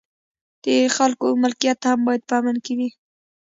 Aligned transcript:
د 0.63 0.65
خلکو 0.95 1.27
ملکیت 1.43 1.79
هم 1.89 1.99
باید 2.07 2.21
په 2.29 2.35
امن 2.39 2.55
کې 2.65 2.73
وي. 2.77 2.89